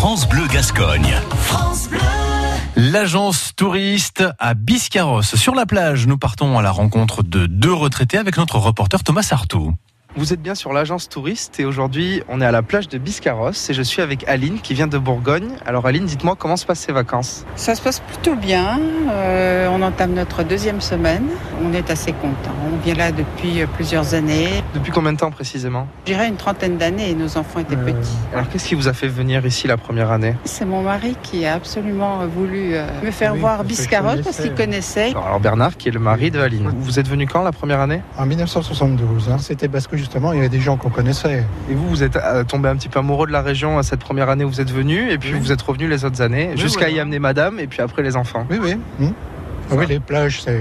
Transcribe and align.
France 0.00 0.26
Bleu 0.26 0.46
Gascogne. 0.46 1.14
L'agence 2.74 3.52
touriste 3.54 4.24
à 4.38 4.54
Biscarros. 4.54 5.20
Sur 5.20 5.54
la 5.54 5.66
plage, 5.66 6.06
nous 6.06 6.16
partons 6.16 6.58
à 6.58 6.62
la 6.62 6.70
rencontre 6.70 7.22
de 7.22 7.44
deux 7.44 7.74
retraités 7.74 8.16
avec 8.16 8.38
notre 8.38 8.56
reporter 8.56 9.04
Thomas 9.04 9.20
Sartou. 9.20 9.74
Vous 10.16 10.32
êtes 10.32 10.42
bien 10.42 10.56
sur 10.56 10.72
l'agence 10.72 11.08
touriste 11.08 11.60
et 11.60 11.64
aujourd'hui 11.64 12.20
on 12.28 12.40
est 12.40 12.44
à 12.44 12.50
la 12.50 12.62
plage 12.62 12.88
de 12.88 12.98
Biscarros 12.98 13.52
et 13.68 13.72
je 13.72 13.82
suis 13.82 14.02
avec 14.02 14.28
Aline 14.28 14.58
qui 14.60 14.74
vient 14.74 14.88
de 14.88 14.98
Bourgogne. 14.98 15.50
Alors 15.64 15.86
Aline, 15.86 16.04
dites-moi 16.04 16.34
comment 16.36 16.56
se 16.56 16.66
passent 16.66 16.80
ces 16.80 16.90
vacances? 16.90 17.46
Ça 17.54 17.76
se 17.76 17.80
passe 17.80 18.00
plutôt 18.00 18.34
bien. 18.34 18.80
Euh, 19.08 19.68
on 19.70 19.80
entame 19.82 20.14
notre 20.14 20.42
deuxième 20.42 20.80
semaine. 20.80 21.26
On 21.64 21.72
est 21.72 21.92
assez 21.92 22.12
content. 22.12 22.50
On 22.72 22.84
vient 22.84 22.96
là 22.96 23.12
depuis 23.12 23.64
plusieurs 23.76 24.14
années. 24.14 24.64
Depuis 24.74 24.90
combien 24.90 25.12
de 25.12 25.18
temps 25.18 25.30
précisément? 25.30 25.86
Je 26.06 26.12
dirais 26.12 26.26
une 26.26 26.36
trentaine 26.36 26.76
d'années 26.76 27.10
et 27.10 27.14
nos 27.14 27.38
enfants 27.38 27.60
étaient 27.60 27.76
petits. 27.76 28.16
Alors 28.32 28.48
qu'est-ce 28.48 28.66
qui 28.66 28.74
vous 28.74 28.88
a 28.88 28.92
fait 28.92 29.06
venir 29.08 29.46
ici 29.46 29.68
la 29.68 29.76
première 29.76 30.10
année? 30.10 30.34
C'est 30.44 30.64
mon 30.64 30.82
mari 30.82 31.14
qui 31.22 31.46
a 31.46 31.54
absolument 31.54 32.26
voulu 32.26 32.74
euh, 32.74 32.84
me 33.04 33.12
faire 33.12 33.34
Oui, 33.34 33.40
voir 33.40 33.62
Biscarrosse 33.62 34.22
parce 34.22 34.40
qu'il 34.40 34.54
connaissait. 34.56 35.10
Alors 35.10 35.38
Bernard 35.38 35.76
qui 35.76 35.88
est 35.88 35.92
le 35.92 36.00
mari 36.00 36.32
de 36.32 36.40
Aline. 36.40 36.72
Vous 36.80 36.98
êtes 36.98 37.08
venu 37.08 37.28
quand 37.28 37.44
la 37.44 37.52
première 37.52 37.78
année? 37.78 38.02
En 38.18 38.26
1972, 38.26 39.28
hein. 39.30 39.38
c'était 39.38 39.68
parce 39.68 39.86
que 39.86 39.99
justement 40.00 40.32
il 40.32 40.36
y 40.36 40.40
avait 40.40 40.48
des 40.48 40.60
gens 40.60 40.76
qu'on 40.76 40.90
connaissait. 40.90 41.44
Et 41.70 41.74
vous, 41.74 41.88
vous 41.88 42.02
êtes 42.02 42.16
euh, 42.16 42.42
tombé 42.44 42.68
un 42.68 42.76
petit 42.76 42.88
peu 42.88 42.98
amoureux 42.98 43.26
de 43.28 43.32
la 43.32 43.42
région 43.42 43.78
à 43.78 43.82
cette 43.84 44.00
première 44.00 44.28
année 44.28 44.44
où 44.44 44.48
vous 44.48 44.60
êtes 44.60 44.72
venu 44.72 45.10
et 45.10 45.18
puis 45.18 45.32
Oui. 45.34 45.38
vous 45.40 45.52
êtes 45.52 45.62
revenu 45.62 45.86
les 45.88 46.04
autres 46.04 46.20
années 46.22 46.48
Oui, 46.52 46.58
jusqu'à 46.60 46.80
voilà. 46.86 46.96
y 46.96 47.00
amener 47.00 47.18
madame 47.20 47.60
et 47.60 47.66
puis 47.68 47.80
après 47.80 48.02
les 48.02 48.16
enfants. 48.16 48.44
Oui, 48.50 48.58
oui. 48.60 48.72
hum. 49.00 49.12
Ah 49.70 49.74
oui, 49.76 49.86
les 49.86 50.00
plages, 50.00 50.42
c'est, 50.42 50.60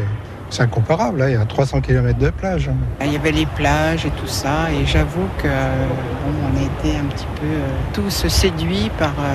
c'est 0.52 0.62
incomparable. 0.62 1.22
hein. 1.24 1.30
Il 1.30 1.34
y 1.34 1.38
a 1.38 1.46
300 1.46 1.82
km 1.82 2.20
de 2.20 2.30
plage. 2.30 2.70
hein. 2.70 2.76
Il 3.06 3.12
y 3.12 3.16
avait 3.16 3.32
les 3.32 3.48
plages 3.48 4.06
et 4.06 4.12
tout 4.12 4.28
ça 4.28 4.70
et 4.72 4.86
j'avoue 4.86 5.28
que 5.42 5.48
bon, 5.48 6.34
on 6.54 6.58
a 6.58 6.62
été 6.62 6.96
un 6.98 7.06
petit 7.06 7.26
peu 7.42 7.48
euh, 7.48 7.68
tous 7.94 8.28
séduits 8.28 8.92
par 9.00 9.10
euh, 9.20 9.34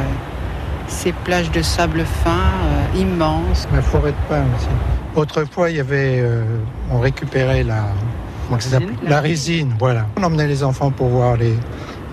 ces 0.86 1.12
plages 1.12 1.50
de 1.50 1.60
sable 1.62 2.04
fin 2.04 2.30
euh, 2.30 2.98
immenses. 3.00 3.66
La 3.74 3.82
forêt 3.82 4.12
de 4.12 4.16
pin 4.28 4.44
aussi. 4.56 4.68
Autrefois, 5.16 5.70
il 5.70 5.76
y 5.76 5.80
avait, 5.80 6.20
euh, 6.20 6.42
on 6.90 6.98
récupérait 7.00 7.62
la, 7.64 7.84
comment 8.48 8.60
ça 8.60 8.70
s'appelle 8.70 8.88
Résine 8.88 9.08
la 9.10 9.20
résine. 9.20 9.74
Voilà. 9.78 10.06
On 10.16 10.22
emmenait 10.22 10.46
les 10.46 10.62
enfants 10.64 10.90
pour 10.90 11.08
voir 11.08 11.36
les, 11.36 11.54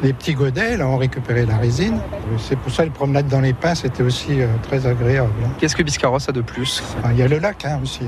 les 0.03 0.13
petits 0.13 0.33
godets. 0.33 0.77
Là, 0.77 0.87
on 0.87 0.97
récupérait 0.97 1.45
la 1.45 1.57
résine. 1.57 1.99
C'est 2.37 2.57
pour 2.57 2.71
ça 2.71 2.83
les 2.83 2.89
promenades 2.89 3.27
dans 3.27 3.41
les 3.41 3.53
pins, 3.53 3.75
c'était 3.75 4.03
aussi 4.03 4.41
euh, 4.41 4.47
très 4.63 4.85
agréable. 4.87 5.31
hein. 5.45 5.49
Qu'est-ce 5.59 5.75
que 5.75 5.83
Biscarros 5.83 6.17
a 6.27 6.31
de 6.31 6.41
plus? 6.41 6.83
Enfin, 6.99 7.09
il 7.11 7.19
y 7.19 7.23
a 7.23 7.27
le 7.27 7.39
lac 7.39 7.65
hein, 7.65 7.79
aussi. 7.83 8.03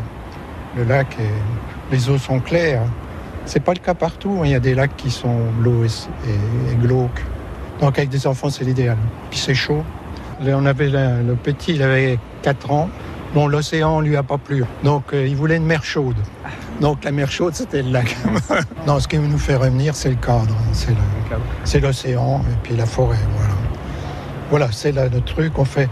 Le 0.78 0.84
lac, 0.86 1.18
les 1.92 2.10
eaux 2.10 2.18
sont 2.18 2.40
claires. 2.40 2.82
C'est 3.46 3.60
pas 3.60 3.74
le 3.74 3.80
cas 3.80 3.94
partout. 3.94 4.38
hein. 4.40 4.46
Il 4.46 4.52
y 4.52 4.56
a 4.56 4.60
des 4.60 4.74
lacs 4.74 4.96
qui 4.96 5.12
sont 5.12 5.38
bleus 5.60 5.86
et, 5.86 6.30
et- 6.30 6.74
et 6.74 6.76
glauques. 6.76 7.24
Donc 7.82 7.98
avec 7.98 8.10
des 8.10 8.26
enfants, 8.28 8.50
c'est 8.50 8.64
l'idéal. 8.64 8.98
Puis 9.30 9.40
c'est 9.40 9.54
chaud. 9.56 9.84
Là, 10.42 10.56
on 10.58 10.66
avait 10.66 10.88
la- 10.90 11.22
le 11.22 11.36
petit, 11.36 11.74
il 11.76 11.84
avait 11.84 12.18
4 12.42 12.72
ans. 12.72 12.90
Bon, 13.34 13.48
l'océan 13.48 14.00
lui 14.00 14.16
a 14.16 14.24
pas 14.24 14.38
plu. 14.38 14.64
Donc 14.84 15.06
euh, 15.14 15.28
il 15.28 15.36
voulait 15.36 15.58
une 15.58 15.66
mer 15.66 15.84
chaude. 15.84 16.16
Donc 16.82 17.04
la 17.04 17.12
mer 17.12 17.32
chaude, 17.32 17.54
c'était 17.56 17.82
le 17.84 17.92
lac. 17.92 18.16
non, 18.88 19.00
ce 19.00 19.08
qui 19.08 19.18
nous 19.18 19.38
fait 19.38 19.56
revenir, 19.56 19.96
c'est 19.96 20.10
le 20.10 20.16
cadre. 20.16 20.48
hein. 20.50 20.94
C'est 21.64 21.80
l'océan 21.80 22.42
et 22.52 22.56
puis 22.64 22.76
la 22.76 22.86
forêt. 22.86 23.18
Voilà, 23.38 23.54
voilà 24.50 24.68
c'est 24.72 24.92
là 24.92 25.08
le 25.08 25.22
truc. 25.22 25.58
On 25.58 25.66
fait, 25.66 25.88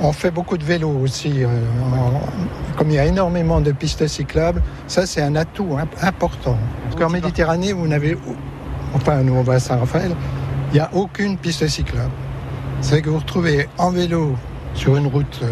on 0.00 0.12
fait 0.12 0.30
beaucoup 0.30 0.56
de 0.58 0.64
vélo 0.64 0.88
aussi. 0.90 1.44
euh, 1.44 1.48
comme 2.76 2.90
il 2.90 2.94
y 2.94 2.98
a 2.98 3.06
énormément 3.06 3.60
de 3.60 3.70
pistes 3.72 4.06
cyclables, 4.08 4.62
ça 4.88 5.06
c'est 5.06 5.22
un 5.22 5.36
atout 5.36 5.76
imp- 5.78 5.94
important. 6.02 6.58
Parce 6.84 6.96
qu'en 7.00 7.10
Méditerranée, 7.10 7.72
vous 7.72 7.86
n'avez, 7.86 8.18
enfin 8.94 9.22
nous 9.22 9.34
on 9.34 9.42
va 9.42 9.54
à 9.54 9.60
Saint-Raphaël, 9.60 10.12
il 10.70 10.74
n'y 10.74 10.80
a 10.80 10.90
aucune 10.92 11.36
piste 11.38 11.66
cyclable. 11.68 12.10
C'est 12.80 13.00
que 13.02 13.10
vous 13.10 13.18
retrouvez 13.18 13.68
en 13.78 13.90
vélo 13.90 14.34
sur 14.74 14.96
une 14.96 15.06
route 15.06 15.40
euh, 15.44 15.46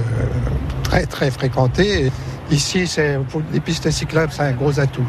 très 0.83 1.07
très 1.07 1.31
fréquentée. 1.31 2.07
Et 2.07 2.13
ici, 2.53 2.87
c'est 2.87 3.19
les 3.53 3.61
pistes 3.61 3.91
cyclables, 3.91 4.33
c'est 4.33 4.43
un 4.43 4.53
gros 4.53 4.79
atout. 4.79 5.05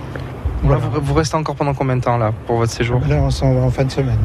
Là, 0.68 0.78
vous, 0.78 1.02
vous 1.02 1.14
restez 1.14 1.36
encore 1.36 1.56
pendant 1.56 1.74
combien 1.74 1.98
de 1.98 2.02
temps 2.02 2.18
là 2.18 2.32
pour 2.48 2.58
votre 2.58 2.72
séjour? 2.72 3.02
Là, 3.08 3.18
on 3.18 3.30
s'en 3.30 3.54
va 3.54 3.62
en 3.62 3.70
fin 3.70 3.84
de 3.84 3.92
semaine. 3.92 4.20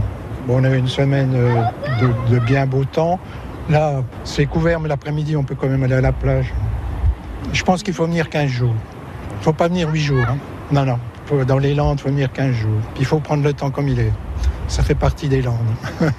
Bon, 0.46 0.60
on 0.60 0.64
a 0.64 0.70
eu 0.70 0.78
une 0.78 0.88
semaine 0.88 1.32
euh, 1.34 1.62
de, 2.00 2.34
de 2.34 2.38
bien 2.40 2.64
beau 2.66 2.84
temps. 2.84 3.18
Là, 3.68 4.02
c'est 4.24 4.46
couvert, 4.46 4.80
mais 4.80 4.88
l'après-midi, 4.88 5.36
on 5.36 5.42
peut 5.44 5.54
quand 5.56 5.66
même 5.68 5.82
aller 5.82 5.94
à 5.96 6.00
la 6.00 6.12
plage. 6.12 6.54
Je 7.52 7.62
pense 7.64 7.82
qu'il 7.82 7.92
faut 7.94 8.06
venir 8.06 8.30
15 8.30 8.48
jours. 8.48 8.74
Il 9.32 9.38
ne 9.38 9.42
faut 9.44 9.52
pas 9.52 9.68
venir 9.68 9.88
8 9.90 10.00
jours. 10.00 10.24
hein. 10.28 10.36
Non, 10.70 10.84
non. 10.84 10.98
Faut- 11.26 11.44
dans 11.44 11.58
les 11.58 11.74
Landes, 11.74 11.98
il 11.98 12.02
faut 12.02 12.08
venir 12.08 12.32
15 12.32 12.52
jours. 12.54 12.80
Il 12.98 13.04
faut 13.04 13.18
prendre 13.20 13.42
le 13.42 13.52
temps 13.52 13.70
comme 13.70 13.88
il 13.88 13.98
est. 14.00 14.12
Ça 14.68 14.82
fait 14.82 14.94
partie 14.94 15.28
des 15.28 15.42
Landes. 15.42 15.56